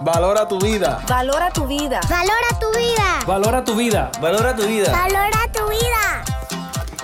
Valora 0.00 0.46
tu 0.46 0.58
vida. 0.58 1.00
Valora 1.08 1.50
tu 1.50 1.66
vida. 1.66 2.00
Valora 2.08 2.58
tu 2.60 2.70
vida. 2.72 3.20
Valora 3.26 3.64
tu 3.64 3.74
vida. 3.74 4.10
Valora 4.20 4.54
tu 4.54 4.66
vida. 4.66 4.92
Valora 4.92 5.52
tu 5.52 5.68
vida. 5.68 6.24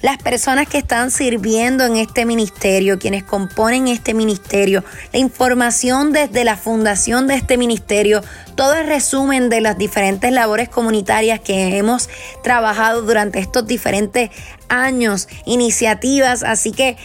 las 0.07 0.19
personas 0.19 0.69
que 0.69 0.79
están 0.79 1.11
sirviendo 1.11 1.85
en 1.85 1.97
este 1.97 2.27
ministerio, 2.27 2.97
quienes 2.97 3.25
componen 3.25 3.89
este 3.89 4.15
ministerio, 4.15 4.85
la 5.13 5.19
información 5.19 6.13
desde 6.13 6.45
la 6.45 6.57
fundación 6.57 7.27
de 7.27 7.35
este 7.35 7.57
ministerio, 7.59 8.23
todo 8.55 8.75
el 8.75 8.87
resumen 8.87 9.49
de 9.49 9.61
las 9.61 9.77
diferentes 9.77 10.31
labores 10.31 10.69
comunitarias 10.69 11.41
que 11.41 11.77
hemos 11.77 12.09
trabajado 12.45 13.03
durante 13.03 13.41
estos 13.41 13.67
diferentes 13.67 14.31
años, 14.69 15.27
iniciativas, 15.45 16.45
así 16.45 16.71
que 16.71 16.97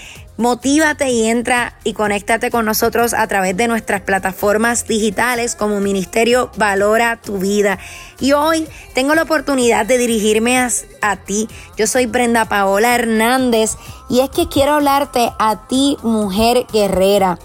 Motívate 0.42 1.12
y 1.12 1.28
entra 1.28 1.76
y 1.84 1.94
conéctate 1.94 2.50
con 2.50 2.66
nosotros 2.66 3.14
a 3.14 3.28
través 3.28 3.56
de 3.56 3.68
nuestras 3.68 4.02
plataformas 4.02 4.88
digitales 4.88 5.54
como 5.54 5.80
Ministerio 5.80 6.50
Valora 6.58 7.22
tu 7.22 7.38
Vida. 7.38 7.78
Y 8.20 8.32
hoy 8.32 8.68
tengo 8.96 9.14
la 9.14 9.22
oportunidad 9.22 9.86
de 9.86 10.00
dirigirme 10.00 10.58
a, 10.58 10.68
a, 11.04 11.18
ti. 11.18 11.48
Yo 11.78 11.86
soy 11.86 12.08
Brenda 12.08 12.46
Paola 12.46 12.96
Hernández 12.96 13.76
y 14.10 14.22
es 14.22 14.32
que 14.32 14.48
quiero 14.48 14.74
hablarte 14.74 15.30
a 15.38 15.68
ti, 15.68 16.00
mujer 16.02 16.66
guerrera. 16.74 17.38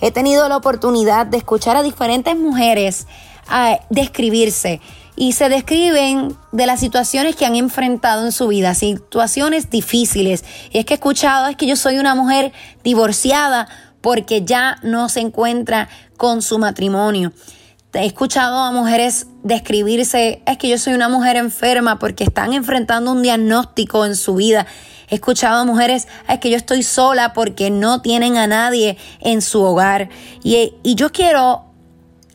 He 0.00 0.12
tenido 0.12 0.48
la 0.48 0.58
oportunidad 0.58 1.26
de 1.26 1.38
escuchar 1.38 1.76
a 1.76 1.82
diferentes 1.82 2.36
mujeres 2.36 3.08
a 3.48 3.80
describirse 3.90 4.80
y 5.16 5.32
se 5.32 5.48
describen 5.48 6.36
de 6.52 6.66
las 6.66 6.78
situaciones 6.78 7.34
que 7.34 7.46
han 7.46 7.56
enfrentado 7.56 8.24
en 8.24 8.32
su 8.32 8.48
vida, 8.48 8.74
situaciones 8.74 9.70
difíciles. 9.70 10.44
Y 10.70 10.78
es 10.78 10.84
que 10.84 10.94
he 10.94 10.96
escuchado, 10.96 11.48
es 11.48 11.56
que 11.56 11.66
yo 11.66 11.74
soy 11.74 11.98
una 11.98 12.14
mujer 12.14 12.52
divorciada 12.84 13.66
porque 14.02 14.44
ya 14.44 14.76
no 14.82 15.08
se 15.08 15.20
encuentra 15.20 15.88
con 16.18 16.42
su 16.42 16.58
matrimonio. 16.58 17.32
He 17.94 18.04
escuchado 18.04 18.58
a 18.58 18.72
mujeres 18.72 19.26
describirse, 19.42 20.42
es 20.44 20.58
que 20.58 20.68
yo 20.68 20.76
soy 20.76 20.92
una 20.92 21.08
mujer 21.08 21.36
enferma 21.36 21.98
porque 21.98 22.24
están 22.24 22.52
enfrentando 22.52 23.10
un 23.10 23.22
diagnóstico 23.22 24.04
en 24.04 24.16
su 24.16 24.34
vida. 24.34 24.66
He 25.08 25.14
escuchado 25.14 25.62
a 25.62 25.64
mujeres, 25.64 26.08
es 26.28 26.38
que 26.40 26.50
yo 26.50 26.58
estoy 26.58 26.82
sola 26.82 27.32
porque 27.32 27.70
no 27.70 28.02
tienen 28.02 28.36
a 28.36 28.46
nadie 28.46 28.98
en 29.20 29.40
su 29.40 29.62
hogar. 29.62 30.10
Y, 30.42 30.74
y 30.82 30.94
yo 30.94 31.10
quiero 31.10 31.64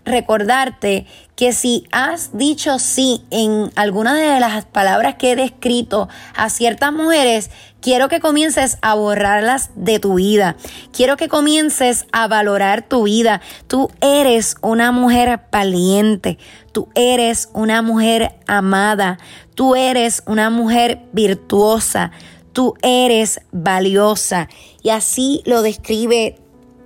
recordarte 0.04 1.06
que 1.42 1.54
si 1.54 1.88
has 1.92 2.38
dicho 2.38 2.78
sí 2.78 3.24
en 3.32 3.72
alguna 3.76 4.14
de 4.14 4.40
las 4.40 4.64
palabras 4.66 5.16
que 5.16 5.32
he 5.32 5.36
descrito 5.36 6.08
a 6.36 6.52
ciertas 6.52 6.94
mujeres, 6.94 7.50
quiero 7.82 8.10
que 8.10 8.20
comiences 8.20 8.78
a 8.84 8.94
borrarlas 8.94 9.72
de 9.74 9.98
tu 9.98 10.14
vida. 10.14 10.56
Quiero 10.94 11.18
que 11.18 11.30
comiences 11.30 12.06
a 12.12 12.28
valorar 12.28 12.88
tu 12.88 13.06
vida. 13.06 13.42
Tú 13.66 13.90
eres 14.02 14.54
una 14.62 14.92
mujer 14.92 15.40
valiente. 15.52 16.38
Tú 16.74 16.90
eres 16.94 17.50
una 17.54 17.82
mujer 17.82 18.36
amada. 18.46 19.18
Tú 19.56 19.74
eres 19.74 20.22
una 20.28 20.52
mujer 20.52 21.02
virtuosa. 21.12 22.12
Tú 22.54 22.76
eres 22.84 23.42
valiosa. 23.52 24.48
Y 24.84 24.90
así 24.90 25.42
lo 25.48 25.64
describe 25.64 26.38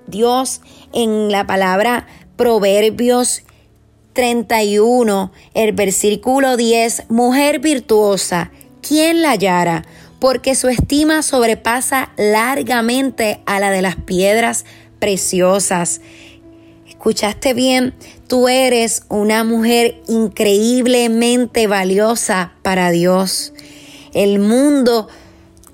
Dios 0.08 0.62
en 0.94 1.30
la 1.30 1.46
palabra 1.46 2.08
Proverbios 2.38 3.45
31, 4.16 5.32
el 5.54 5.74
versículo 5.74 6.58
10, 6.58 7.04
mujer 7.10 7.60
virtuosa, 7.60 8.50
¿quién 8.82 9.22
la 9.22 9.32
hallara? 9.32 9.84
Porque 10.20 10.56
su 10.56 10.70
estima 10.70 11.22
sobrepasa 11.22 12.14
largamente 12.18 13.42
a 13.46 13.60
la 13.60 13.70
de 13.70 13.84
las 13.84 13.98
piedras 13.98 14.66
preciosas. 15.00 16.00
¿Escuchaste 16.88 17.54
bien? 17.54 17.94
Tú 18.28 18.48
eres 18.48 19.04
una 19.10 19.44
mujer 19.44 20.02
increíblemente 20.08 21.68
valiosa 21.68 22.54
para 22.64 22.92
Dios. 22.92 23.54
El 24.14 24.40
mundo 24.40 25.10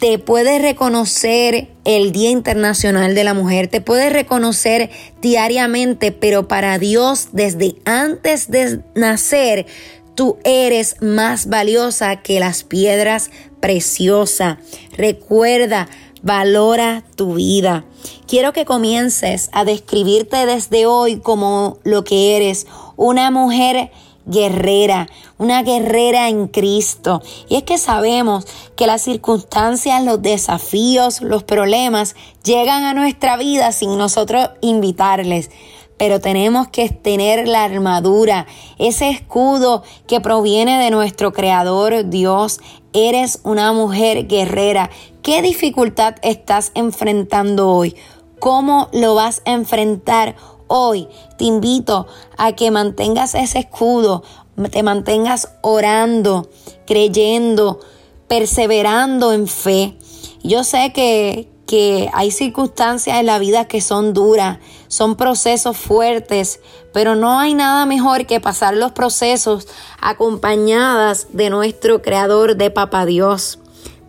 te 0.02 0.18
puede 0.18 0.58
reconocer 0.58 1.68
el 1.86 2.12
Día 2.12 2.32
Internacional 2.32 3.14
de 3.14 3.24
la 3.24 3.36
Mujer, 3.36 3.68
te 3.68 3.82
puede 3.82 4.10
reconocer 4.10 4.90
diariamente, 5.22 6.12
pero 6.12 6.48
para 6.48 6.80
Dios 6.80 7.28
desde 7.34 7.76
antes 7.86 8.50
de 8.50 8.82
nacer, 8.96 9.68
tú 10.16 10.40
eres 10.44 10.96
más 11.02 11.50
valiosa 11.50 12.16
que 12.16 12.40
las 12.40 12.64
piedras 12.64 13.30
preciosas. 13.60 14.58
Recuerda, 14.98 15.88
valora 16.24 17.04
tu 17.16 17.36
vida. 17.36 17.86
Quiero 18.28 18.54
que 18.54 18.66
comiences 18.66 19.52
a 19.54 19.66
describirte 19.66 20.48
desde 20.48 20.88
hoy 20.88 21.20
como 21.20 21.78
lo 21.84 22.04
que 22.04 22.36
eres, 22.38 22.66
una 22.96 23.30
mujer 23.30 23.92
guerrera, 24.26 25.08
una 25.38 25.64
guerrera 25.64 26.30
en 26.30 26.48
Cristo. 26.48 27.22
Y 27.50 27.56
es 27.56 27.64
que 27.64 27.78
sabemos 27.78 28.46
que 28.76 28.88
las 28.88 29.02
circunstancias, 29.02 30.04
los 30.04 30.22
desafíos, 30.22 31.22
los 31.22 31.44
problemas 31.44 32.16
llegan 32.44 32.84
a 32.84 32.94
nuestra 32.94 33.38
vida 33.38 33.72
sin 33.72 33.98
nosotros 33.98 34.50
invitarles. 34.62 35.50
Pero 35.98 36.20
tenemos 36.20 36.68
que 36.68 36.90
tener 36.90 37.48
la 37.48 37.64
armadura, 37.64 38.48
ese 38.80 39.10
escudo 39.10 39.84
que 40.08 40.20
proviene 40.20 40.84
de 40.84 40.90
nuestro 40.90 41.32
Creador 41.32 42.10
Dios. 42.10 42.60
Eres 42.92 43.40
una 43.44 43.72
mujer 43.72 44.28
guerrera. 44.28 44.90
¿Qué 45.22 45.44
dificultad 45.44 46.16
estás 46.24 46.72
enfrentando 46.74 47.70
hoy? 47.70 47.96
¿Cómo 48.40 48.90
lo 48.92 49.14
vas 49.14 49.44
a 49.46 49.52
enfrentar 49.52 50.36
hoy 50.72 51.10
te 51.38 51.44
invito 51.44 52.08
a 52.38 52.54
que 52.54 52.72
mantengas 52.72 53.36
ese 53.36 53.60
escudo, 53.60 54.24
te 54.72 54.84
mantengas 54.84 55.50
orando, 55.62 56.50
creyendo, 56.88 57.80
perseverando 58.28 59.34
en 59.34 59.48
fe. 59.48 59.98
Yo 60.44 60.64
sé 60.64 60.94
que, 60.94 61.50
que 61.68 62.10
hay 62.14 62.32
circunstancias 62.32 63.20
en 63.20 63.26
la 63.26 63.38
vida 63.38 63.68
que 63.68 63.82
son 63.82 64.14
duras, 64.14 64.60
son 64.88 65.18
procesos 65.18 65.76
fuertes, 65.76 66.62
pero 66.94 67.16
no 67.16 67.38
hay 67.38 67.54
nada 67.54 67.86
mejor 67.86 68.26
que 68.26 68.40
pasar 68.40 68.74
los 68.76 68.94
procesos 68.94 69.68
acompañadas 70.00 71.28
de 71.34 71.50
nuestro 71.50 72.02
Creador, 72.02 72.56
de 72.56 72.72
Papá 72.72 73.06
Dios. 73.06 73.60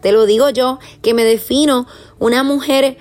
Te 0.01 0.13
lo 0.13 0.27
digo 0.27 0.51
yo, 0.51 0.79
que 1.03 1.15
me 1.15 1.25
defino 1.25 1.87
una 2.19 2.45
mujer 2.45 2.99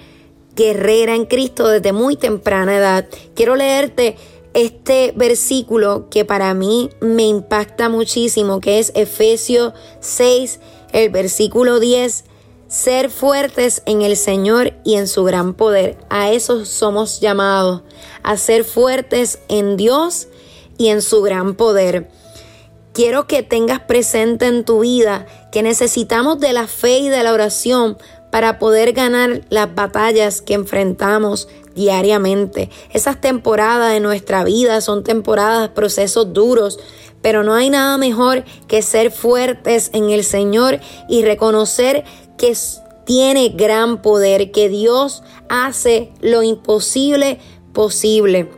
guerrera 0.62 1.16
en 1.16 1.26
Cristo 1.26 1.68
desde 1.68 1.92
muy 1.92 2.16
temprana 2.16 2.78
edad. 2.78 3.08
Quiero 3.34 3.56
leerte 3.56 4.16
este 4.54 5.12
versículo 5.16 6.08
que 6.10 6.24
para 6.24 6.54
mí 6.54 6.92
me 7.00 7.24
impacta 7.24 7.90
muchísimo, 7.90 8.60
que 8.60 8.78
es 8.78 8.92
Efesios 8.94 9.74
6, 10.02 10.60
el 10.92 11.10
versículo 11.10 11.80
10. 11.80 12.26
Ser 12.68 13.10
fuertes 13.10 13.82
en 13.88 14.04
el 14.04 14.16
Señor 14.16 14.74
y 14.85 14.96
en 14.96 15.08
su 15.08 15.24
gran 15.24 15.56
poder. 15.56 15.97
A 16.09 16.32
eso 16.32 16.64
somos 16.66 17.20
llamados, 17.20 17.82
a 18.22 18.38
ser 18.38 18.64
fuertes 18.64 19.40
en 19.50 19.78
Dios 19.78 20.28
y 20.78 20.90
en 20.90 21.02
su 21.02 21.24
gran 21.24 21.56
poder. 21.56 22.09
Quiero 22.94 23.26
que 23.26 23.41
tengas 23.41 23.80
presente 23.80 24.46
en 24.46 24.64
tu 24.64 24.82
vida 24.82 25.26
que 25.52 25.64
necesitamos 25.64 26.40
de 26.40 26.53
la 26.53 26.68
fe 26.68 27.00
y 27.00 27.09
de 27.09 27.24
la 27.24 27.34
oración 27.34 27.97
para 28.32 28.60
poder 28.60 28.94
ganar 28.94 29.42
las 29.50 29.74
batallas 29.76 30.42
que 30.42 30.56
enfrentamos 30.56 31.48
diariamente. 31.76 32.70
Esas 32.92 33.22
temporadas 33.22 33.94
de 33.94 34.00
nuestra 34.00 34.44
vida 34.44 34.82
son 34.82 35.04
temporadas, 35.04 35.70
procesos 35.70 36.34
duros, 36.34 36.80
pero 37.22 37.44
no 37.44 37.54
hay 37.54 37.70
nada 37.70 37.98
mejor 37.98 38.44
que 38.68 38.82
ser 38.82 39.12
fuertes 39.12 39.92
en 39.94 40.10
el 40.10 40.24
Señor 40.24 40.80
y 41.08 41.24
reconocer 41.24 42.04
que 42.38 42.56
tiene 43.06 43.50
gran 43.50 44.02
poder, 44.02 44.52
que 44.52 44.70
Dios 44.70 45.24
hace 45.50 46.12
lo 46.22 46.44
imposible 46.44 47.40
posible. 47.74 48.50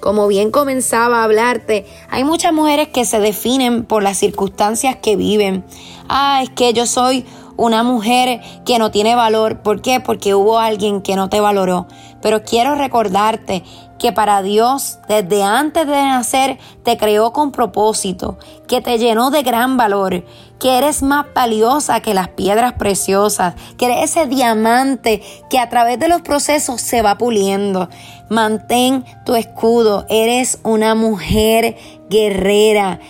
Como 0.00 0.28
bien 0.28 0.50
comenzaba 0.50 1.20
a 1.20 1.24
hablarte, 1.24 1.86
hay 2.10 2.24
muchas 2.24 2.52
mujeres 2.52 2.88
que 2.88 3.06
se 3.06 3.20
definen 3.20 3.84
por 3.84 4.02
las 4.02 4.18
circunstancias 4.18 4.96
que 5.02 5.16
viven. 5.16 5.64
Ah, 6.08 6.40
es 6.42 6.50
que 6.50 6.74
yo 6.74 6.86
soy 6.86 7.24
una 7.56 7.82
mujer 7.82 8.40
que 8.64 8.78
no 8.78 8.90
tiene 8.90 9.14
valor. 9.14 9.60
¿Por 9.62 9.82
qué? 9.82 10.00
Porque 10.00 10.34
hubo 10.34 10.58
alguien 10.58 11.02
que 11.02 11.16
no 11.16 11.28
te 11.28 11.40
valoró. 11.40 11.86
Pero 12.20 12.42
quiero 12.42 12.74
recordarte 12.74 13.62
que 13.98 14.12
para 14.12 14.42
Dios 14.42 14.98
desde 15.08 15.42
antes 15.42 15.86
de 15.86 15.92
nacer 15.92 16.58
te 16.82 16.96
creó 16.96 17.32
con 17.32 17.52
propósito, 17.52 18.38
que 18.66 18.80
te 18.80 18.98
llenó 18.98 19.30
de 19.30 19.42
gran 19.42 19.76
valor, 19.76 20.24
que 20.58 20.78
eres 20.78 21.02
más 21.02 21.26
valiosa 21.34 22.00
que 22.00 22.14
las 22.14 22.28
piedras 22.28 22.74
preciosas, 22.74 23.54
que 23.78 23.86
eres 23.86 24.10
ese 24.10 24.26
diamante 24.26 25.22
que 25.48 25.58
a 25.58 25.68
través 25.68 25.98
de 25.98 26.08
los 26.08 26.22
procesos 26.22 26.80
se 26.80 27.02
va 27.02 27.18
puliendo. 27.18 27.88
Mantén 28.28 29.04
tu 29.24 29.36
escudo, 29.36 30.06
eres 30.08 30.58
una 30.64 30.94
mujer 30.94 31.76
guerrera 32.10 33.00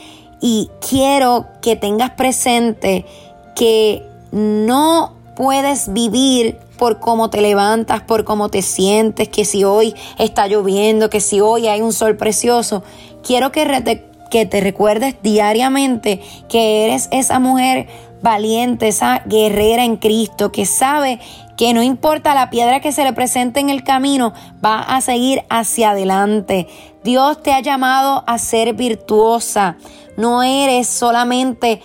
y 0.41 0.70
quiero 0.87 1.46
que 1.62 1.75
tengas 1.75 2.11
presente 2.11 3.06
que 3.55 4.13
no 4.34 5.12
puedes 5.36 5.92
vivir 5.92 6.58
por 6.76 6.98
cómo 6.98 7.31
te 7.31 7.40
levantas, 7.40 8.02
por 8.02 8.25
cómo 8.25 8.48
te 8.48 8.62
sientes, 8.62 9.28
que 9.28 9.44
si 9.44 9.62
hoy 9.62 9.94
está 10.19 10.48
lloviendo, 10.48 11.08
que 11.08 11.20
si 11.20 11.40
hoy 11.40 11.69
hay 11.69 11.81
un 11.81 11.92
sol 11.92 12.16
precioso. 12.16 12.82
Quiero 13.22 13.52
que, 13.52 14.02
que 14.31 14.46
te 14.46 14.60
recuerdes 14.60 15.14
diariamente 15.22 16.20
que 16.48 16.84
eres 16.84 17.08
esa 17.12 17.38
mujer 17.38 17.86
valiente, 18.22 18.88
esa 18.88 19.22
guerrera 19.26 19.84
en 19.84 19.96
Cristo, 19.96 20.50
que 20.50 20.66
sabe 20.66 21.20
que 21.56 21.72
no 21.72 21.82
importa 21.82 22.34
la 22.34 22.50
piedra 22.50 22.81
que 22.81 22.90
se 22.90 23.04
le 23.04 23.12
presente 23.12 23.60
en 23.60 23.70
el 23.70 23.84
camino, 23.84 24.32
va 24.64 24.81
a 24.81 25.00
seguir 25.00 25.44
hacia 25.48 25.90
adelante. 25.90 26.66
Dios 27.04 27.40
te 27.40 27.52
ha 27.52 27.60
llamado 27.60 28.25
a 28.26 28.38
ser 28.38 28.75
virtuosa. 28.75 29.76
No 30.16 30.42
eres 30.42 30.88
solamente 30.88 31.82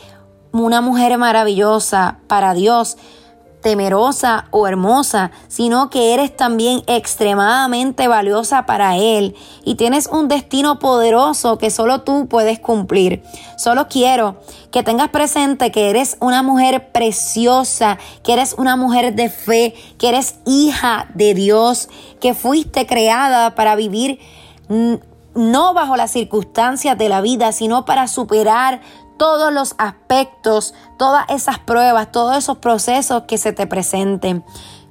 una 0.51 0.81
mujer 0.81 1.17
maravillosa 1.17 2.19
para 2.27 2.53
Dios, 2.53 2.97
temerosa 3.61 4.45
o 4.51 4.67
hermosa, 4.67 5.31
sino 5.47 5.89
que 5.89 6.13
eres 6.13 6.35
también 6.35 6.81
extremadamente 6.87 8.07
valiosa 8.07 8.65
para 8.65 8.95
Él 8.97 9.35
y 9.65 9.75
tienes 9.75 10.07
un 10.07 10.27
destino 10.27 10.79
poderoso 10.79 11.57
que 11.57 11.69
solo 11.69 12.01
tú 12.01 12.27
puedes 12.27 12.59
cumplir. 12.59 13.23
Solo 13.57 13.87
quiero 13.89 14.37
que 14.71 14.83
tengas 14.83 15.09
presente 15.09 15.71
que 15.71 15.89
eres 15.89 16.17
una 16.21 16.41
mujer 16.41 16.91
preciosa, 16.91 17.97
que 18.23 18.33
eres 18.33 18.55
una 18.57 18.75
mujer 18.75 19.13
de 19.13 19.29
fe, 19.29 19.73
que 19.97 20.09
eres 20.09 20.35
hija 20.45 21.07
de 21.13 21.33
Dios, 21.33 21.89
que 22.21 22.33
fuiste 22.33 22.87
creada 22.87 23.55
para 23.55 23.75
vivir 23.75 24.19
no 25.35 25.73
bajo 25.73 25.95
las 25.95 26.11
circunstancias 26.11 26.97
de 26.97 27.09
la 27.09 27.21
vida, 27.21 27.51
sino 27.51 27.85
para 27.85 28.07
superar 28.07 28.81
todos 29.19 29.53
los 29.53 29.75
aspectos, 29.77 30.73
todas 30.97 31.25
esas 31.29 31.59
pruebas, 31.59 32.11
todos 32.11 32.37
esos 32.37 32.57
procesos 32.57 33.23
que 33.27 33.37
se 33.37 33.53
te 33.53 33.67
presenten. 33.67 34.43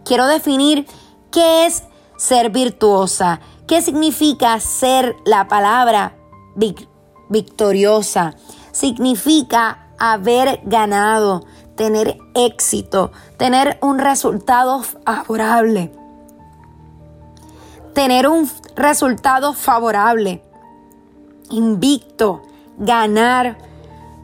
Quiero 0.04 0.26
definir 0.26 0.86
qué 1.32 1.66
es 1.66 1.82
ser 2.16 2.50
virtuosa, 2.50 3.40
qué 3.66 3.82
significa 3.82 4.60
ser 4.60 5.16
la 5.24 5.48
palabra 5.48 6.14
victoriosa. 7.28 8.36
Significa 8.70 9.88
haber 9.98 10.60
ganado, 10.64 11.44
tener 11.74 12.18
éxito, 12.34 13.10
tener 13.38 13.78
un 13.80 13.98
resultado 13.98 14.82
favorable. 14.82 15.92
Tener 17.94 18.28
un 18.28 18.48
resultado 18.76 19.54
favorable, 19.54 20.44
invicto, 21.50 22.42
ganar, 22.76 23.67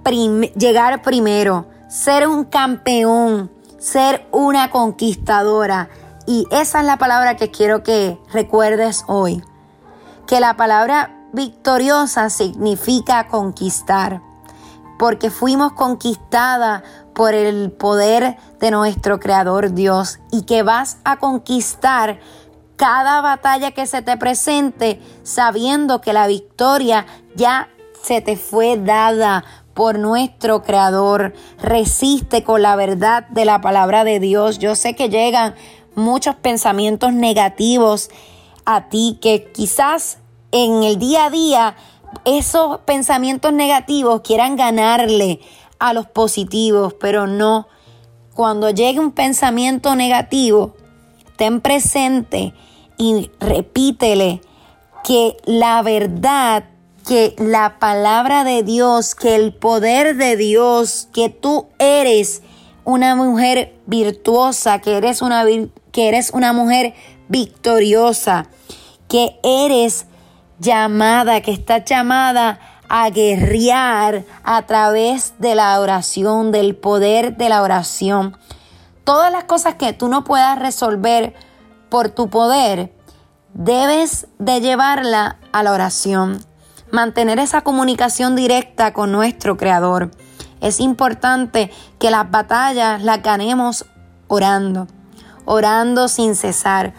llegar 0.05 1.03
primero, 1.03 1.67
ser 1.89 2.29
un 2.29 2.45
campeón, 2.45 3.51
ser 3.79 4.27
una 4.31 4.71
conquistadora. 4.71 5.89
Y 6.27 6.47
esa 6.51 6.81
es 6.81 6.87
la 6.87 6.97
palabra 6.97 7.37
que 7.37 7.51
quiero 7.51 7.83
que 7.83 8.19
recuerdes 8.33 9.05
hoy. 9.07 9.43
Que 10.27 10.41
la 10.41 10.57
palabra 10.57 11.29
victoriosa 11.33 12.31
significa 12.31 13.29
conquistar, 13.29 14.23
porque 14.99 15.31
fuimos 15.31 15.73
conquistada 15.73 16.83
por 17.15 17.35
el 17.35 17.73
poder 17.73 18.37
de 18.61 18.71
nuestro 18.71 19.21
Creador 19.21 19.73
Dios 19.73 20.21
y 20.31 20.43
que 20.43 20.63
vas 20.63 20.99
a 21.05 21.19
conquistar 21.19 22.19
cada 22.77 23.21
batalla 23.21 23.71
que 23.71 23.87
se 23.87 24.03
te 24.03 24.17
presente 24.17 25.01
sabiendo 25.23 26.01
que 26.01 26.13
la 26.13 26.27
victoria 26.27 27.07
ya 27.37 27.69
se 28.03 28.21
te 28.21 28.37
fue 28.37 28.77
dada 28.77 29.45
por 29.75 29.99
nuestro 29.99 30.63
Creador. 30.63 31.35
Resiste 31.61 32.43
con 32.45 32.63
la 32.63 32.77
verdad 32.77 33.29
de 33.29 33.45
la 33.45 33.61
palabra 33.61 34.05
de 34.05 34.21
Dios. 34.21 34.59
Yo 34.59 34.75
sé 34.77 34.95
que 34.95 35.09
llegan 35.09 35.55
muchos 35.95 36.37
pensamientos 36.37 37.13
negativos 37.13 38.11
a 38.65 38.89
ti 38.89 39.19
que 39.21 39.51
quizás 39.53 40.19
en 40.53 40.85
el 40.85 40.99
día 40.99 41.27
a 41.27 41.31
día 41.31 41.77
esos 42.25 42.79
pensamientos 42.81 43.53
negativos 43.53 44.23
quieran 44.23 44.57
ganarle 44.57 45.41
a 45.79 45.93
los 45.93 46.07
positivos, 46.07 46.95
pero 46.95 47.27
no. 47.27 47.67
Cuando 48.35 48.71
llegue 48.71 49.01
un 49.01 49.13
pensamiento 49.13 49.95
negativo, 49.97 50.75
ten 51.37 51.61
presente 51.61 52.55
y 52.97 53.31
repítele 53.41 54.41
que 55.05 55.37
la 55.45 55.83
verdad 55.83 56.65
que 57.05 57.35
la 57.39 57.79
palabra 57.79 58.45
de 58.45 58.63
Dios, 58.63 59.15
que 59.15 59.35
el 59.35 59.53
poder 59.53 60.17
de 60.17 60.37
Dios, 60.37 61.09
que 61.13 61.29
tú 61.29 61.69
eres 61.79 62.43
una 62.85 63.15
mujer 63.15 63.79
virtuosa, 63.87 64.81
que 64.81 64.97
eres 64.97 65.21
una, 65.21 65.45
que 65.93 66.09
eres 66.09 66.31
una 66.31 66.53
mujer 66.53 66.95
victoriosa, 67.29 68.47
que 69.07 69.39
eres 69.43 70.07
llamada, 70.59 71.43
que 71.43 71.53
estás 71.53 71.85
llamada 71.85 72.59
a 72.89 73.11
guerrear 73.11 74.25
a 74.43 74.63
través 74.63 75.35
de 75.39 75.55
la 75.55 75.79
oración, 75.81 76.53
del 76.53 76.75
poder 76.75 77.37
de 77.37 77.51
la 77.51 77.63
oración. 77.63 78.37
Todas 79.05 79.31
las 79.31 79.45
cosas 79.45 79.75
que 79.75 79.93
tú 79.93 80.09
no 80.09 80.25
puedas 80.25 80.59
resolver 80.59 81.35
por 81.91 82.09
tu 82.09 82.31
poder, 82.31 82.95
debes 83.53 84.27
de 84.39 84.61
llevarla 84.61 85.39
a 85.53 85.63
la 85.63 85.73
oración 85.73 86.45
mantener 86.95 87.41
esa 87.41 87.63
comunicación 87.63 88.37
directa 88.37 88.93
con 88.93 89.11
nuestro 89.11 89.57
Creador. 89.57 90.13
Es 90.61 90.79
importante 90.79 91.73
que 91.99 92.11
las 92.11 92.31
batallas 92.31 93.03
las 93.03 93.21
ganemos 93.21 93.85
orando, 94.29 94.87
orando 95.45 96.07
sin 96.07 96.37
cesar, 96.37 96.95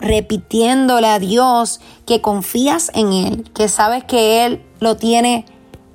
repitiéndole 0.00 1.08
a 1.08 1.18
Dios 1.18 1.82
que 2.06 2.22
confías 2.22 2.90
en 2.94 3.12
Él, 3.12 3.50
que 3.52 3.68
sabes 3.68 4.04
que 4.04 4.46
Él 4.46 4.64
lo 4.80 4.96
tiene 4.96 5.44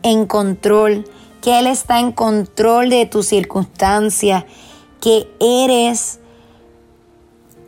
en 0.04 0.28
control, 0.28 1.10
que 1.42 1.58
Él 1.58 1.66
está 1.66 2.00
en 2.00 2.12
control 2.12 2.92
de 2.92 3.08
tus 3.08 3.26
circunstancias, 3.26 4.46
que 5.02 5.28
eres 5.40 6.20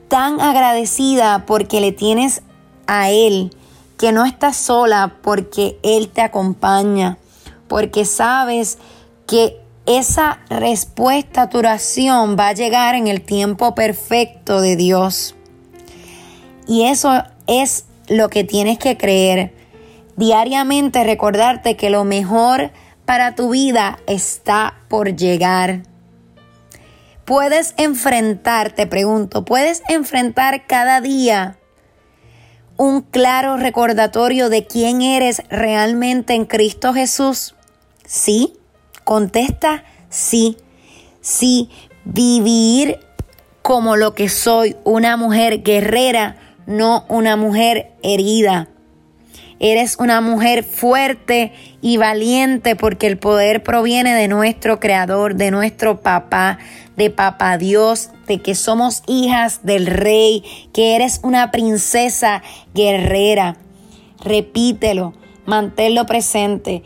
tan 0.08 0.40
agradecida 0.40 1.48
porque 1.48 1.82
le 1.82 1.92
tienes 1.92 2.44
a 2.86 3.10
Él 3.10 3.50
que 4.04 4.12
no 4.12 4.26
estás 4.26 4.58
sola 4.58 5.16
porque 5.22 5.80
Él 5.82 6.10
te 6.10 6.20
acompaña, 6.20 7.20
porque 7.70 8.04
sabes 8.04 8.78
que 9.28 9.62
esa 9.86 10.42
respuesta 10.50 11.44
a 11.44 11.50
tu 11.50 11.60
oración 11.60 12.36
va 12.38 12.50
a 12.50 12.54
llegar 12.54 12.96
en 12.96 13.08
el 13.08 13.22
tiempo 13.22 13.76
perfecto 13.76 14.60
de 14.60 14.76
Dios. 14.76 15.36
Y 16.68 16.84
eso 16.84 17.24
es 17.48 17.86
lo 18.10 18.28
que 18.28 18.44
tienes 18.44 18.78
que 18.78 18.98
creer. 18.98 19.56
Diariamente 20.18 21.06
recordarte 21.06 21.78
que 21.78 21.90
lo 21.90 22.04
mejor 22.04 22.72
para 23.06 23.36
tu 23.36 23.52
vida 23.52 24.00
está 24.06 24.82
por 24.90 25.16
llegar. 25.16 25.84
Puedes 27.24 27.74
enfrentar, 27.78 28.74
te 28.74 28.86
pregunto, 28.86 29.46
puedes 29.46 29.82
enfrentar 29.88 30.68
cada 30.68 31.00
día 31.00 31.58
un 32.78 33.02
claro 33.02 33.58
recordatorio 33.58 34.50
de 34.50 34.66
quién 34.66 35.02
eres 35.02 35.42
realmente 35.50 36.34
en 36.34 36.46
Cristo 36.46 36.94
Jesús? 36.94 37.56
Sí, 38.06 38.54
contesta 39.04 39.84
sí. 40.10 40.58
Sí, 41.22 41.70
vivir 42.04 43.00
como 43.62 43.96
lo 43.96 44.14
que 44.14 44.28
soy, 44.28 44.76
una 44.84 45.16
mujer 45.16 45.64
guerrera, 45.64 46.36
no 46.66 47.06
una 47.08 47.38
mujer 47.38 47.94
herida. 48.04 48.68
Eres 49.66 49.96
una 49.98 50.20
mujer 50.20 50.66
fuerte 50.66 51.54
y 51.82 51.96
valiente 51.96 52.76
porque 52.76 53.08
el 53.08 53.18
poder 53.18 53.64
proviene 53.64 54.14
de 54.14 54.28
nuestro 54.28 54.82
Creador, 54.82 55.36
de 55.36 55.52
nuestro 55.52 56.02
Papá, 56.02 56.60
de 56.98 57.10
Papá 57.10 57.58
Dios, 57.58 58.10
de 58.28 58.42
que 58.42 58.56
somos 58.56 59.04
hijas 59.08 59.62
del 59.64 59.86
Rey, 59.86 60.44
que 60.74 60.98
eres 60.98 61.22
una 61.24 61.50
princesa 61.52 62.44
guerrera. 62.74 63.56
Repítelo, 64.20 65.14
manténlo 65.46 66.06
presente. 66.08 66.84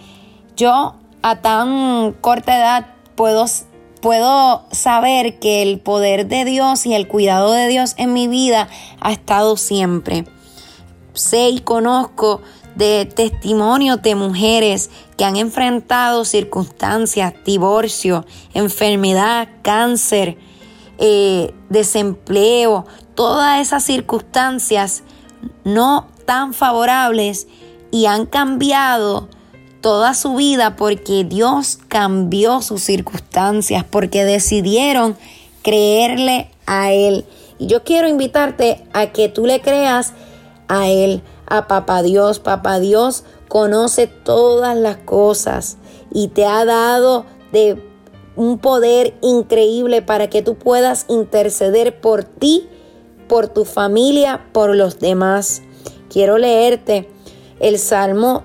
Yo 0.55 0.97
a 1.23 1.41
tan 1.41 2.13
corta 2.21 2.57
edad 2.57 2.85
puedo 3.15 3.47
puedo 4.01 4.65
saber 4.71 5.39
que 5.39 5.63
el 5.63 5.79
poder 5.79 6.27
de 6.27 6.45
Dios 6.45 6.85
y 6.85 6.93
el 6.93 7.07
cuidado 7.07 7.53
de 7.53 7.69
Dios 7.69 7.95
en 7.97 8.13
mi 8.13 8.27
vida 8.27 8.67
ha 9.01 9.11
estado 9.11 9.57
siempre. 9.57 10.25
Sé 11.17 11.49
y 11.49 11.61
conozco 11.61 12.43
de 12.77 13.05
testimonios 13.05 14.01
de 14.03 14.13
mujeres 14.13 14.91
que 15.17 15.25
han 15.25 15.35
enfrentado 15.35 16.25
circunstancias, 16.25 17.33
divorcio, 17.43 18.25
enfermedad, 18.53 19.49
cáncer, 19.63 20.37
eh, 20.99 21.53
desempleo, 21.69 22.85
todas 23.15 23.59
esas 23.59 23.83
circunstancias 23.83 25.03
no 25.63 26.07
tan 26.25 26.53
favorables 26.53 27.47
y 27.91 28.05
han 28.05 28.27
cambiado 28.27 29.27
toda 29.81 30.13
su 30.13 30.35
vida 30.35 30.75
porque 30.75 31.23
Dios 31.23 31.79
cambió 31.87 32.61
sus 32.61 32.83
circunstancias, 32.83 33.85
porque 33.89 34.23
decidieron 34.23 35.17
creerle 35.63 36.51
a 36.67 36.91
Él. 36.91 37.25
Y 37.57 37.67
yo 37.67 37.83
quiero 37.83 38.07
invitarte 38.07 38.83
a 38.93 39.07
que 39.07 39.29
tú 39.29 39.45
le 39.47 39.61
creas 39.61 40.13
a 40.67 40.87
Él, 40.87 41.23
a 41.47 41.67
Papá 41.67 42.03
Dios. 42.03 42.39
Papá 42.39 42.79
Dios 42.79 43.23
conoce 43.47 44.07
todas 44.07 44.77
las 44.77 44.97
cosas 44.97 45.77
y 46.11 46.29
te 46.29 46.45
ha 46.45 46.65
dado 46.65 47.25
de 47.51 47.81
un 48.35 48.59
poder 48.59 49.15
increíble 49.21 50.01
para 50.01 50.29
que 50.29 50.41
tú 50.41 50.55
puedas 50.55 51.05
interceder 51.09 51.99
por 51.99 52.23
ti, 52.23 52.67
por 53.27 53.47
tu 53.47 53.65
familia, 53.65 54.45
por 54.51 54.75
los 54.75 54.99
demás. 54.99 55.63
Quiero 56.09 56.37
leerte 56.37 57.09
el 57.59 57.79
Salmo 57.79 58.43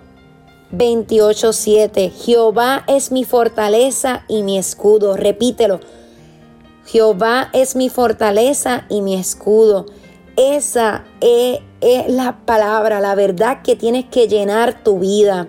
28:7. 0.73 2.11
Jehová 2.11 2.85
es 2.87 3.13
mi 3.13 3.25
fortaleza 3.25 4.25
y 4.29 4.43
mi 4.43 4.59
escudo. 4.59 5.17
Repítelo. 5.17 5.81
Jehová 6.87 7.51
es 7.53 7.77
mi 7.77 7.89
fortaleza 7.91 8.87
y 8.89 9.03
mi 9.03 9.15
escudo. 9.15 9.87
Esa 10.37 11.05
es, 11.21 11.61
es 11.83 12.09
la 12.09 12.39
palabra, 12.47 13.01
la 13.01 13.15
verdad 13.15 13.63
que 13.63 13.77
tienes 13.77 14.07
que 14.07 14.29
llenar 14.29 14.83
tu 14.83 15.01
vida. 15.01 15.49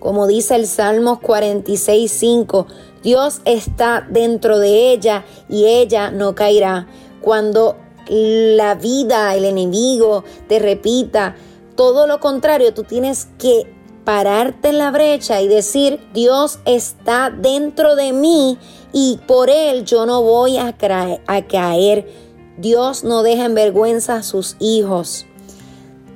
Como 0.00 0.26
dice 0.26 0.56
el 0.56 0.66
Salmo 0.66 1.20
46:5, 1.20 2.66
Dios 3.02 3.40
está 3.44 4.06
dentro 4.08 4.58
de 4.58 4.90
ella 4.92 5.24
y 5.48 5.66
ella 5.66 6.10
no 6.10 6.34
caerá. 6.34 6.88
Cuando 7.20 7.76
la 8.08 8.74
vida, 8.74 9.34
el 9.36 9.44
enemigo 9.44 10.24
te 10.48 10.58
repita 10.58 11.36
todo 11.76 12.06
lo 12.06 12.18
contrario, 12.18 12.74
tú 12.74 12.82
tienes 12.82 13.28
que 13.38 13.72
pararte 14.04 14.68
en 14.68 14.78
la 14.78 14.90
brecha 14.90 15.40
y 15.40 15.48
decir, 15.48 16.00
Dios 16.12 16.58
está 16.64 17.30
dentro 17.30 17.94
de 17.96 18.12
mí 18.12 18.58
y 18.92 19.18
por 19.26 19.48
Él 19.50 19.84
yo 19.84 20.06
no 20.06 20.22
voy 20.22 20.58
a 20.58 20.76
caer. 20.76 22.31
Dios 22.56 23.04
no 23.04 23.22
deja 23.22 23.46
en 23.46 23.54
vergüenza 23.54 24.16
a 24.16 24.22
sus 24.22 24.56
hijos. 24.58 25.26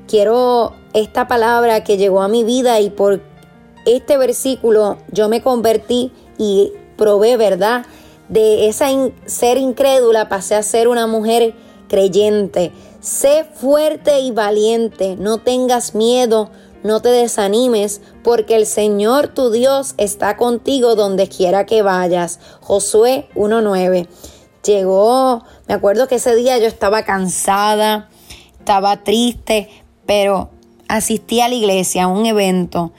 Quiero 0.07 0.75
esta 0.93 1.27
palabra 1.27 1.83
que 1.85 1.97
llegó 1.97 2.23
a 2.23 2.29
mi 2.29 2.45
vida 2.45 2.81
y 2.81 2.91
por 2.91 3.21
este 3.85 4.19
versículo 4.19 4.99
yo 5.11 5.29
me 5.29 5.43
convertí 5.43 6.13
y 6.39 6.73
probé, 6.97 7.37
¿verdad? 7.37 7.87
De 8.29 8.69
esa 8.69 8.89
ser 9.27 9.59
incrédula 9.59 10.29
pasé 10.29 10.55
a 10.55 10.63
ser 10.63 10.89
una 10.89 11.07
mujer 11.07 11.55
creyente. 11.89 12.73
Sé 13.01 13.45
fuerte 13.45 14.21
y 14.21 14.33
valiente, 14.33 15.17
no 15.17 15.39
tengas 15.39 15.95
miedo, 15.95 16.51
no 16.83 17.01
te 17.01 17.09
desanimes, 17.09 18.01
porque 18.25 18.57
el 18.57 18.67
Señor 18.67 19.29
tu 19.29 19.51
Dios 19.51 19.95
está 19.97 20.37
contigo 20.37 20.97
donde 20.97 21.29
quiera 21.29 21.67
que 21.67 21.83
vayas. 21.83 22.41
Josué 22.61 23.29
1.9. 23.35 24.09
Llegó, 24.67 25.45
me 25.69 25.75
acuerdo 25.75 26.09
que 26.09 26.17
ese 26.17 26.35
día 26.35 26.59
yo 26.59 26.67
estaba 26.67 27.05
cansada, 27.05 28.09
estaba 28.59 29.05
triste, 29.05 29.71
pero 30.07 30.51
asistí 30.89 31.41
a 31.41 31.49
la 31.49 31.55
iglesia, 31.55 32.05
a 32.05 32.09
un 32.09 32.27
evento, 32.27 32.93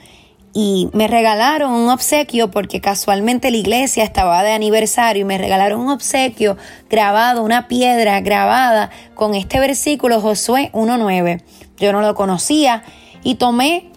y 0.54 0.90
me 0.94 1.08
regalaron 1.08 1.72
un 1.72 1.90
obsequio 1.90 2.50
porque 2.50 2.82
casualmente 2.82 3.52
la 3.52 3.58
iglesia 3.58 4.04
estaba 4.04 4.42
de 4.44 4.54
aniversario 4.54 5.22
y 5.22 5.26
me 5.26 5.38
regalaron 5.38 5.82
un 5.82 5.90
obsequio 5.90 6.58
grabado, 6.90 7.44
una 7.44 7.68
piedra 7.68 8.22
grabada 8.22 8.90
con 9.14 9.36
este 9.36 9.60
versículo 9.60 10.22
Josué 10.22 10.72
1.9. 10.74 11.44
Yo 11.78 11.92
no 11.92 12.02
lo 12.02 12.16
conocía 12.16 12.84
y 13.24 13.36
tomé 13.36 13.92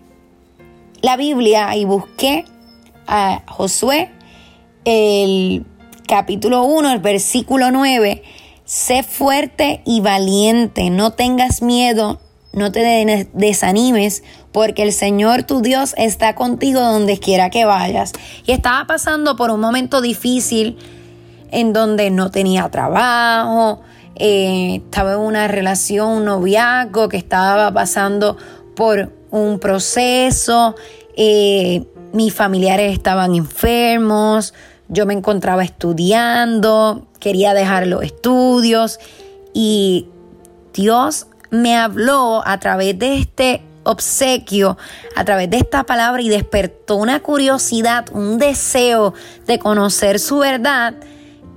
la 1.01 1.17
Biblia 1.17 1.75
y 1.77 1.87
busqué 1.87 2.45
a 3.07 3.43
Josué 3.47 4.11
el 4.85 5.65
capítulo 6.11 6.65
1, 6.65 6.91
el 6.91 6.99
versículo 6.99 7.71
9. 7.71 8.25
Sé 8.65 9.05
fuerte 9.05 9.81
y 9.87 10.01
valiente, 10.01 10.91
no 10.91 11.13
tengas 11.13 11.63
miedo, 11.63 12.19
no 12.53 12.73
te 12.73 13.29
desanimes, 13.33 14.25
porque 14.51 14.83
el 14.83 14.93
Señor 14.93 15.45
tu 15.45 15.63
Dios 15.63 15.95
está 15.97 16.35
contigo 16.35 16.81
donde 16.81 17.21
quiera 17.21 17.49
que 17.49 17.65
vayas. 17.65 18.13
Y 18.45 18.51
estaba 18.51 18.89
pasando 18.89 19.37
por 19.37 19.53
un 19.53 19.61
momento 19.61 20.01
difícil 20.01 20.79
en 21.53 21.73
donde 21.73 22.11
no 22.11 22.33
tenía 22.33 22.69
trabajo, 22.71 23.81
eh, 24.17 24.83
estaba 24.85 25.13
en 25.13 25.21
una 25.21 25.47
relación, 25.47 26.09
un 26.09 26.25
noviazgo 26.25 27.09
que 27.09 27.19
estaba 27.19 27.73
pasando 27.73 28.37
por 28.75 29.13
un 29.31 29.61
proceso, 29.61 30.75
eh, 31.17 31.85
mis 32.13 32.35
familiares 32.35 32.93
estaban 32.93 33.37
enfermos, 33.37 34.55
yo 34.91 35.07
me 35.07 35.15
encontraba 35.15 35.63
estudiando, 35.63 37.07
quería 37.21 37.55
dejar 37.55 37.87
los 37.87 38.03
estudios 38.03 38.99
y 39.55 40.09
Dios 40.75 41.29
me 41.51 41.77
habló 41.77 42.43
a 42.45 42.59
través 42.59 42.99
de 42.99 43.19
este 43.19 43.63
obsequio, 43.85 44.77
a 45.17 45.25
través 45.25 45.49
de 45.49 45.59
esta 45.59 45.85
palabra 45.85 46.23
y 46.23 46.29
despertó 46.29 46.97
una 46.97 47.21
curiosidad, 47.21 48.07
un 48.13 48.39
deseo 48.39 49.15
de 49.47 49.59
conocer 49.59 50.19
su 50.19 50.39
verdad. 50.39 50.95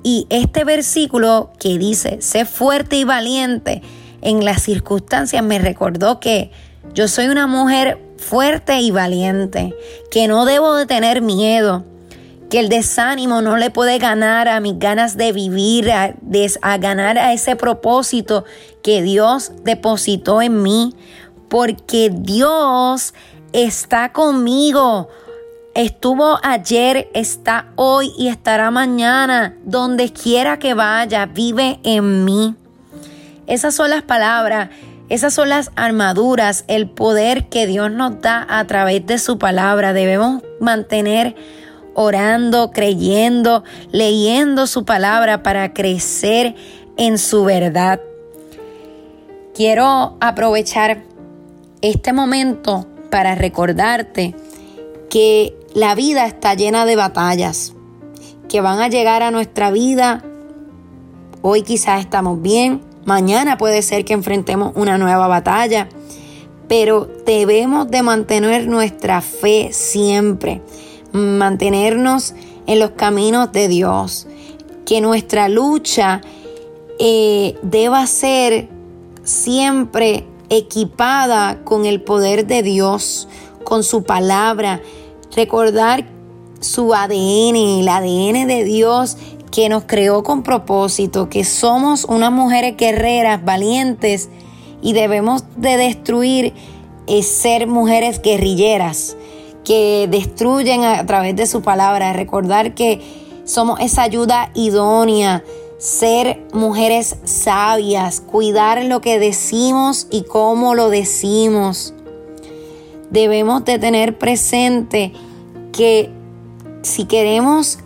Y 0.03 0.27
este 0.29 0.63
versículo 0.63 1.51
que 1.59 1.77
dice, 1.77 2.21
sé 2.21 2.45
fuerte 2.45 2.97
y 2.97 3.03
valiente 3.03 3.81
en 4.21 4.45
las 4.45 4.61
circunstancias, 4.61 5.43
me 5.43 5.59
recordó 5.59 6.19
que 6.19 6.51
yo 6.93 7.07
soy 7.07 7.27
una 7.27 7.47
mujer 7.47 7.99
fuerte 8.17 8.79
y 8.79 8.91
valiente, 8.91 9.73
que 10.11 10.27
no 10.27 10.45
debo 10.45 10.75
de 10.75 10.85
tener 10.85 11.21
miedo, 11.21 11.83
que 12.53 12.60
el 12.60 12.69
desánimo 12.69 13.41
no 13.41 13.57
le 13.57 13.72
puede 13.72 13.98
ganar 13.98 14.48
a 14.48 14.60
mis 14.60 14.77
ganas 14.77 15.17
de 15.17 15.31
vivir, 15.31 15.91
a, 15.91 16.13
a 16.62 16.77
ganar 16.77 17.17
a 17.17 17.33
ese 17.33 17.55
propósito 17.55 18.45
que 18.83 19.01
Dios 19.01 19.53
depositó 19.63 20.39
en 20.39 20.62
mí, 20.62 20.93
porque 21.50 22.12
Dios 22.13 23.15
está 23.53 24.13
conmigo. 24.13 25.10
Estuvo 25.74 26.38
ayer, 26.43 27.10
está 27.15 27.72
hoy 27.75 28.12
y 28.19 28.27
estará 28.27 28.69
mañana. 28.69 29.57
Donde 29.65 30.13
quiera 30.13 30.60
que 30.60 30.75
vaya, 30.75 31.25
vive 31.25 31.79
en 31.81 32.24
mí. 32.24 32.53
Esas 33.48 33.74
son 33.74 33.89
las 33.89 34.03
palabras, 34.03 34.69
esas 35.10 35.33
son 35.33 35.50
las 35.50 35.72
armaduras, 35.75 36.65
el 36.67 36.88
poder 36.88 37.50
que 37.50 37.65
Dios 37.65 37.89
nos 37.89 38.22
da 38.22 38.45
a 38.48 38.63
través 38.67 39.03
de 39.07 39.17
su 39.17 39.39
palabra. 39.39 39.91
Debemos 39.93 40.43
mantener 40.60 41.36
orando, 41.93 42.71
creyendo, 42.71 43.63
leyendo 43.91 44.67
su 44.67 44.85
palabra 44.85 45.43
para 45.43 45.73
crecer 45.73 46.55
en 46.97 47.17
su 47.17 47.43
verdad. 47.43 48.01
Quiero 49.53 50.17
aprovechar 50.19 51.03
este 51.81 52.13
momento 52.13 52.88
para 53.09 53.35
recordarte 53.35 54.35
que 55.09 55.55
la 55.75 55.95
vida 55.95 56.25
está 56.25 56.55
llena 56.55 56.85
de 56.85 56.95
batallas 56.95 57.73
que 58.53 58.62
van 58.62 58.79
a 58.79 58.88
llegar 58.88 59.23
a 59.23 59.31
nuestra 59.31 59.71
vida. 59.71 60.23
Hoy 61.41 61.63
quizás 61.63 62.01
estamos 62.01 62.41
bien, 62.41 62.81
mañana 63.03 63.57
puede 63.57 63.81
ser 63.81 64.05
que 64.05 64.13
enfrentemos 64.13 64.73
una 64.75 64.97
nueva 65.00 65.27
batalla, 65.27 65.89
pero 66.67 67.09
debemos 67.25 67.89
de 67.89 68.03
mantener 68.03 68.67
nuestra 68.67 69.21
fe 69.21 69.69
siempre, 69.71 70.62
mantenernos 71.13 72.34
en 72.67 72.79
los 72.79 72.91
caminos 72.91 73.51
de 73.51 73.67
Dios, 73.67 74.27
que 74.86 75.00
nuestra 75.00 75.48
lucha 75.48 76.22
eh, 77.00 77.55
deba 77.62 78.05
ser 78.08 78.67
siempre 79.24 80.25
equipada 80.50 81.63
con 81.63 81.86
el 81.86 82.01
poder 82.01 82.46
de 82.46 82.63
Dios, 82.63 83.27
con 83.63 83.84
su 83.84 84.03
palabra, 84.03 84.82
recordar 85.36 86.05
su 86.60 86.93
ADN, 86.93 87.55
el 87.55 87.88
ADN 87.88 88.48
de 88.48 88.63
Dios 88.63 89.17
que 89.51 89.70
nos 89.70 89.84
creó 89.84 90.24
con 90.24 90.41
propósito, 90.41 91.29
que 91.29 91.43
somos 91.43 92.05
unas 92.05 92.32
mujeres 92.32 92.75
guerreras, 92.75 93.43
valientes 93.46 94.29
y 94.82 94.93
debemos 94.93 95.43
de 95.58 95.77
destruir 95.77 96.53
es 97.05 97.27
ser 97.27 97.67
mujeres 97.67 98.22
guerrilleras 98.22 99.15
que 99.63 100.08
destruyen 100.10 100.84
a 100.84 101.05
través 101.05 101.36
de 101.36 101.48
su 101.48 101.62
palabra, 101.62 102.13
recordar 102.13 102.75
que 102.75 103.01
somos 103.46 103.79
esa 103.79 104.03
ayuda 104.03 104.51
idónea, 104.53 105.43
ser 105.77 106.41
mujeres 106.53 107.17
sabias, 107.25 108.22
cuidar 108.22 108.84
lo 108.86 109.01
que 109.01 109.20
decimos 109.20 110.08
y 110.10 110.24
cómo 110.24 110.75
lo 110.75 110.89
decimos. 110.89 111.93
Debemos 113.10 113.65
de 113.65 113.79
tener 113.79 114.17
presente 114.17 115.13
que 115.72 116.10
si 116.84 117.05
queremos 117.05 117.79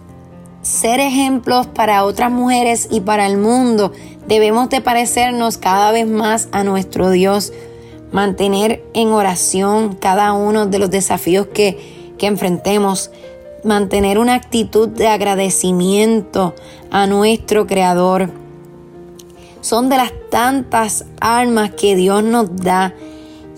ser 0.61 0.99
ejemplos 0.99 1.67
para 1.67 2.03
otras 2.03 2.31
mujeres 2.31 2.87
y 2.91 2.99
para 2.99 3.25
el 3.25 3.37
mundo, 3.37 3.93
debemos 4.27 4.69
de 4.69 4.81
parecernos 4.81 5.57
cada 5.57 5.91
vez 5.91 6.07
más 6.07 6.49
a 6.51 6.63
nuestro 6.63 7.09
Dios, 7.09 7.53
mantener 8.11 8.83
en 8.93 9.09
oración 9.09 9.95
cada 9.95 10.33
uno 10.33 10.65
de 10.65 10.79
los 10.79 10.89
desafíos 10.89 11.47
que, 11.47 12.13
que 12.17 12.27
enfrentemos, 12.27 13.11
mantener 13.63 14.19
una 14.19 14.35
actitud 14.35 14.87
de 14.87 15.07
agradecimiento 15.07 16.53
a 16.89 17.07
nuestro 17.07 17.67
Creador. 17.67 18.29
Son 19.61 19.89
de 19.89 19.97
las 19.97 20.13
tantas 20.29 21.05
armas 21.19 21.71
que 21.71 21.95
Dios 21.95 22.23
nos 22.23 22.55
da. 22.55 22.93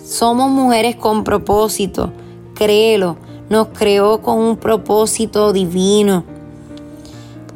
Somos 0.04 0.50
mujeres 0.50 0.96
con 0.96 1.22
propósito, 1.22 2.12
créelo, 2.54 3.16
nos 3.48 3.68
creó 3.68 4.20
con 4.22 4.38
un 4.38 4.56
propósito 4.56 5.52
divino. 5.52 6.24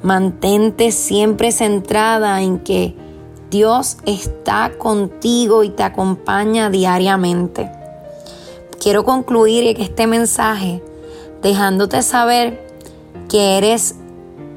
Mantente 0.03 0.93
siempre 0.93 1.51
centrada 1.51 2.43
en 2.43 2.59
que 2.59 2.95
Dios 3.55 3.99
está 4.05 4.73
contigo 4.77 5.63
y 5.63 5.69
te 5.69 5.85
acompaña 5.85 6.71
diariamente. 6.71 7.71
Quiero 8.81 9.05
concluir 9.05 9.77
este 9.79 10.09
mensaje 10.09 10.83
dejándote 11.41 12.03
saber 12.03 12.67
que 13.29 13.57
eres 13.57 13.95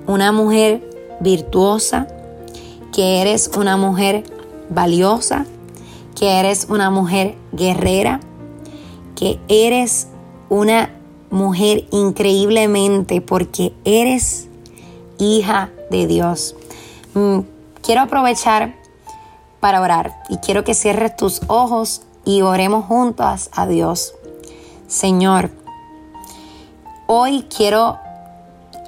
una 0.08 0.32
mujer 0.32 0.82
virtuosa, 1.20 2.08
que 2.92 3.22
eres 3.22 3.51
una 3.56 3.77
mujer 3.77 4.24
valiosa, 4.72 5.46
que 6.16 6.39
eres 6.39 6.66
una 6.68 6.89
mujer 6.89 7.36
guerrera, 7.51 8.20
que 9.16 9.39
eres 9.48 10.08
una 10.50 10.89
mujer 11.30 11.86
increíblemente 11.92 13.22
porque 13.22 13.74
eres 13.86 14.48
hija 15.20 15.70
de 15.92 16.08
Dios. 16.08 16.56
Mm, 17.13 17.42
quiero 17.84 18.01
aprovechar 18.01 18.76
para 19.60 19.82
orar 19.82 20.22
y 20.30 20.38
quiero 20.38 20.64
que 20.64 20.74
cierres 20.74 21.16
tus 21.16 21.42
ojos 21.48 22.02
y 22.26 22.42
oremos 22.42 22.86
juntas 22.86 23.50
a 23.54 23.68
Dios. 23.68 24.14
Señor, 24.88 25.52
Hoy 27.10 27.44
quiero 27.44 27.98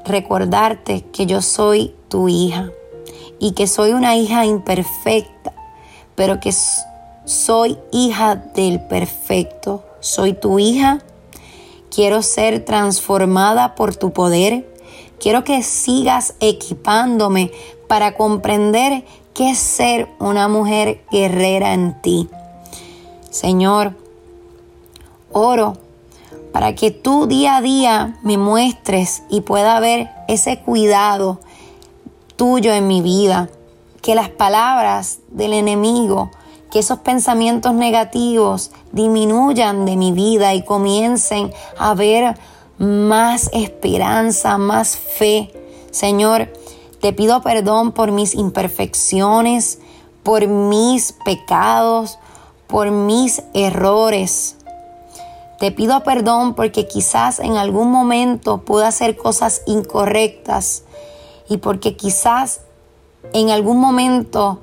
recordarte 0.04 1.06
que 1.14 1.26
yo 1.26 1.42
soy 1.42 1.96
tu 2.10 2.28
hija 2.28 2.70
y 3.40 3.54
que 3.54 3.66
soy 3.66 3.94
una 3.94 4.18
hija 4.18 4.46
imperfecta, 4.46 5.54
pero 6.16 6.42
que 6.42 6.52
soy 7.24 7.78
hija 7.94 8.36
del 8.36 8.82
perfecto. 8.82 9.86
Soy 10.02 10.34
tu 10.34 10.60
hija. 10.60 11.00
Quiero 11.90 12.22
ser 12.22 12.66
transformada 12.66 13.76
por 13.76 13.96
tu 13.96 14.12
poder. 14.12 14.70
Quiero 15.18 15.46
que 15.46 15.64
sigas 15.64 16.34
equipándome 16.42 17.52
para 17.88 18.16
comprender 18.16 19.06
es 19.40 19.58
ser 19.58 20.10
una 20.20 20.48
mujer 20.48 21.04
guerrera 21.12 21.74
en 21.74 22.02
ti. 22.02 22.30
Señor, 23.30 23.96
oro 25.32 25.78
para 26.52 26.76
que 26.76 26.92
tú 26.92 27.28
día 27.28 27.58
a 27.58 27.62
día 27.62 28.18
me 28.24 28.38
muestres 28.38 29.24
y 29.30 29.42
pueda 29.42 29.80
ver 29.80 30.10
ese 30.28 30.60
cuidado 30.60 31.40
tuyo 32.36 32.74
en 32.74 32.88
mi 32.88 33.02
vida. 33.02 33.50
Que 34.02 34.16
las 34.16 34.30
palabras 34.30 35.20
del 35.30 35.54
enemigo, 35.54 36.32
que 36.72 36.80
esos 36.80 37.00
pensamientos 37.00 37.74
negativos 37.74 38.72
disminuyan 38.92 39.86
de 39.86 39.98
mi 39.98 40.12
vida 40.12 40.54
y 40.54 40.64
comiencen 40.64 41.54
a 41.78 41.94
ver 41.94 42.38
más 42.78 43.50
esperanza, 43.54 44.58
más 44.58 44.98
fe. 44.98 45.52
Señor, 45.92 46.52
te 47.02 47.14
pido 47.14 47.42
perdón 47.42 47.92
por 47.92 48.12
mis 48.12 48.36
imperfecciones, 48.36 49.80
por 50.24 50.48
mis 50.48 51.14
pecados, 51.24 52.20
por 52.68 52.92
mis 52.92 53.42
errores. 53.54 54.58
Te 55.60 55.72
pido 55.72 56.04
perdón 56.04 56.56
porque 56.56 56.88
quizás 56.88 57.40
en 57.40 57.58
algún 57.58 57.92
momento 57.92 58.60
pude 58.60 58.86
hacer 58.86 59.18
cosas 59.18 59.62
incorrectas 59.66 60.84
y 61.50 61.58
porque 61.58 61.96
quizás 61.96 62.62
en 63.34 63.50
algún 63.50 63.80
momento 63.80 64.60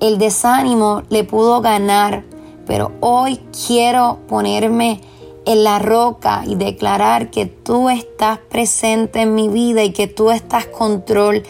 el 0.00 0.18
desánimo 0.18 1.02
le 1.08 1.24
pudo 1.24 1.60
ganar, 1.60 2.24
pero 2.66 2.92
hoy 3.00 3.40
quiero 3.66 4.18
ponerme 4.28 5.00
en 5.46 5.64
la 5.64 5.78
roca 5.78 6.42
y 6.46 6.56
declarar 6.56 7.30
que 7.30 7.46
tú 7.46 7.90
estás 7.90 8.38
presente 8.38 9.22
en 9.22 9.34
mi 9.34 9.48
vida 9.48 9.82
y 9.82 9.92
que 9.92 10.06
tú 10.06 10.30
estás 10.30 10.66
control 10.66 11.42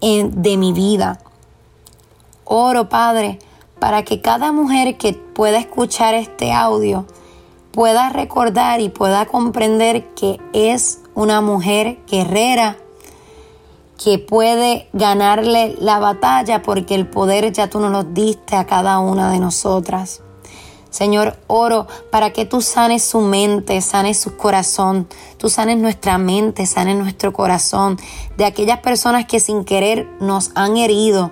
de 0.00 0.56
mi 0.56 0.72
vida. 0.72 1.20
Oro, 2.44 2.88
Padre, 2.88 3.38
para 3.78 4.02
que 4.02 4.20
cada 4.20 4.52
mujer 4.52 4.96
que 4.96 5.12
pueda 5.12 5.58
escuchar 5.58 6.14
este 6.14 6.52
audio 6.52 7.06
pueda 7.72 8.08
recordar 8.10 8.80
y 8.80 8.88
pueda 8.88 9.26
comprender 9.26 10.14
que 10.14 10.40
es 10.52 11.00
una 11.14 11.40
mujer 11.40 11.98
guerrera 12.06 12.76
que 14.02 14.18
puede 14.18 14.88
ganarle 14.92 15.76
la 15.78 15.98
batalla 15.98 16.62
porque 16.62 16.94
el 16.94 17.06
poder 17.06 17.52
ya 17.52 17.68
tú 17.68 17.80
nos 17.80 17.92
lo 17.92 18.04
diste 18.04 18.56
a 18.56 18.66
cada 18.66 18.98
una 18.98 19.30
de 19.30 19.38
nosotras. 19.38 20.22
Señor, 20.90 21.36
oro 21.46 21.86
para 22.10 22.32
que 22.32 22.44
tú 22.44 22.60
sanes 22.60 23.02
su 23.02 23.20
mente, 23.20 23.80
sanes 23.80 24.18
su 24.18 24.36
corazón, 24.36 25.08
tú 25.38 25.48
sanes 25.48 25.78
nuestra 25.78 26.18
mente, 26.18 26.66
sanes 26.66 26.96
nuestro 26.96 27.32
corazón 27.32 27.98
de 28.36 28.44
aquellas 28.44 28.80
personas 28.80 29.26
que 29.26 29.40
sin 29.40 29.64
querer 29.64 30.08
nos 30.20 30.50
han 30.54 30.76
herido. 30.76 31.30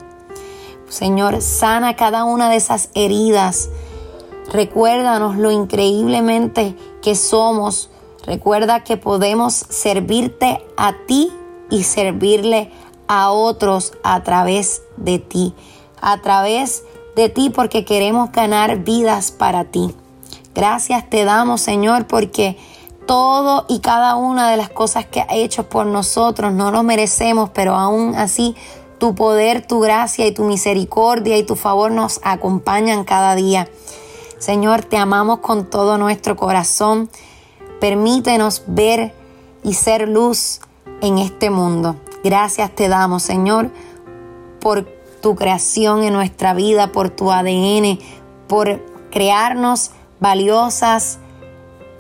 Señor, 0.89 1.43
sana 1.43 1.97
cada 1.97 2.25
una 2.25 2.49
de 2.49 2.57
esas 2.57 2.91
heridas 2.95 3.69
Recuérdanos 4.53 5.37
lo 5.37 5.51
increíblemente 5.51 6.75
que 7.03 7.15
somos. 7.15 7.91
Recuerda 8.25 8.83
que 8.83 8.97
podemos 8.97 9.55
servirte 9.55 10.65
a 10.77 10.95
ti 11.07 11.31
y 11.71 11.83
servirle 11.83 12.73
a 13.09 13.31
otros 13.31 13.93
a 14.03 14.23
través 14.23 14.83
de 14.97 15.19
ti. 15.19 15.55
A 16.01 16.23
través 16.23 16.83
de 16.83 16.98
ti 17.29 17.51
porque 17.51 17.85
queremos 17.85 18.31
ganar 18.31 18.85
vidas 18.85 19.33
para 19.33 19.65
ti. 19.65 19.93
Gracias 20.55 21.11
te 21.11 21.25
damos, 21.25 21.61
Señor, 21.61 22.07
porque 22.07 22.57
todo 23.07 23.65
y 23.69 23.81
cada 23.81 24.15
una 24.17 24.51
de 24.51 24.57
las 24.57 24.71
cosas 24.71 25.07
que 25.07 25.23
ha 25.23 25.35
hecho 25.35 25.69
por 25.69 25.87
nosotros 25.87 26.53
no 26.53 26.71
lo 26.71 26.83
merecemos, 26.83 27.51
pero 27.53 27.75
aún 27.75 28.15
así 28.15 28.55
tu 28.99 29.15
poder, 29.15 29.67
tu 29.67 29.81
gracia 29.81 30.27
y 30.27 30.33
tu 30.33 30.45
misericordia 30.45 31.37
y 31.39 31.43
tu 31.43 31.57
favor 31.57 31.91
nos 31.91 32.21
acompañan 32.23 33.05
cada 33.05 33.35
día. 33.35 33.69
Señor, 34.39 34.85
te 34.85 34.97
amamos 34.97 35.39
con 35.39 35.69
todo 35.69 35.99
nuestro 35.99 36.37
corazón. 36.37 37.11
Permítenos 37.81 38.63
ver 38.67 39.15
y 39.65 39.75
ser 39.75 40.09
luz 40.09 40.61
en 41.01 41.19
este 41.19 41.51
mundo. 41.51 41.97
Gracias 42.23 42.75
te 42.75 42.89
damos, 42.89 43.23
Señor, 43.23 43.71
por 44.61 44.98
tu 45.21 45.35
creación 45.35 46.03
en 46.03 46.13
nuestra 46.13 46.55
vida, 46.55 46.93
por 46.93 47.11
tu 47.11 47.31
ADN, 47.33 47.99
por 48.47 48.85
crearnos 49.11 49.91
valiosas, 50.21 51.19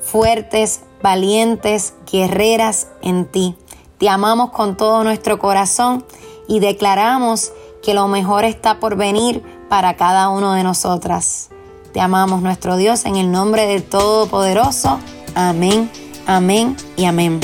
fuertes, 0.01 0.81
valientes, 1.03 1.95
guerreras 2.11 2.89
en 3.03 3.27
ti. 3.27 3.57
Te 3.99 4.09
amamos 4.09 4.51
con 4.51 4.77
todo 4.77 5.05
nuestro 5.05 5.39
corazón 5.39 6.05
y 6.47 6.61
declaramos 6.61 7.53
que 7.83 7.95
lo 7.95 8.09
mejor 8.09 8.45
está 8.45 8.81
por 8.81 8.97
venir 8.97 9.43
para 9.69 9.97
cada 9.97 10.29
uno 10.29 10.53
de 10.55 10.65
nosotras. 10.65 11.51
Te 11.93 12.01
amamos 12.01 12.43
nuestro 12.43 12.77
Dios 12.77 13.05
en 13.05 13.17
el 13.17 13.31
nombre 13.31 13.67
del 13.67 13.83
Todopoderoso. 13.83 14.99
Amén, 15.35 15.91
amén 16.27 16.77
y 16.97 17.05
amén. 17.05 17.41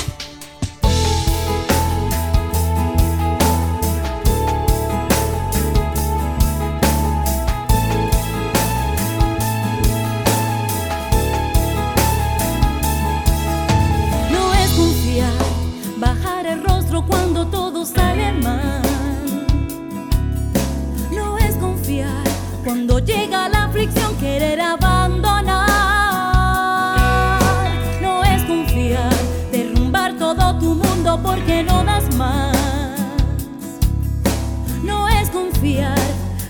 confiar, 35.64 35.98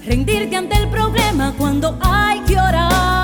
rendirte 0.04 0.56
ante 0.56 0.76
el 0.76 0.88
problema 0.88 1.54
cuando 1.56 1.96
hay 2.02 2.40
que 2.40 2.58
orar. 2.58 3.23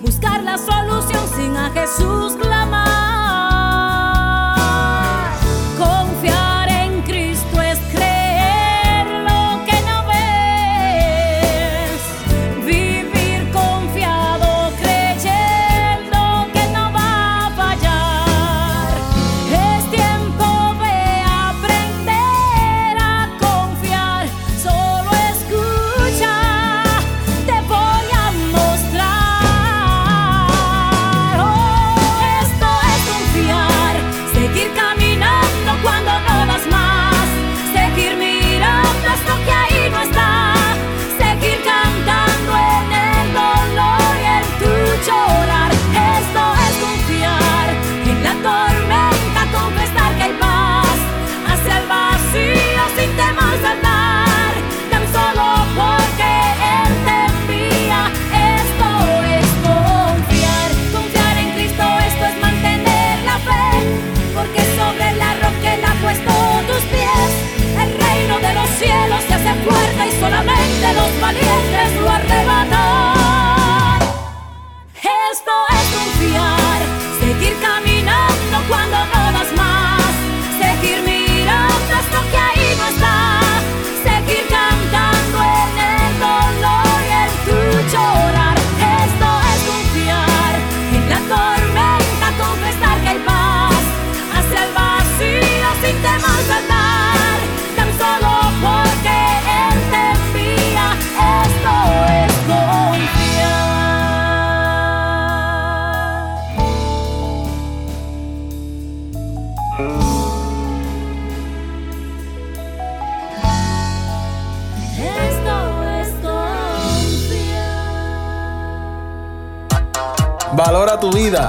buscar 0.00 0.42
la 0.42 0.56
solución 0.56 1.20
sin 1.36 1.54
a 1.54 1.70
Jesús 1.70 2.34
clamar. 2.40 2.81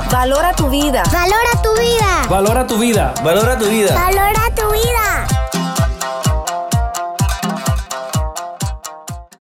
Valora 0.09 0.51
tu 0.55 0.67
vida. 0.67 1.03
Valora 1.11 1.51
tu 1.61 1.75
vida. 1.77 2.25
Valora 2.27 2.65
tu 2.65 2.75
vida. 2.79 3.13
Valora 3.21 3.55
tu 3.55 3.65
vida. 3.69 3.93
Valora 3.93 4.49
tu 4.55 4.65
vida. 4.71 5.22